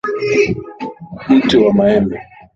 Mti 1.35 1.55
wa 1.63 1.71
maembe. 1.77 2.17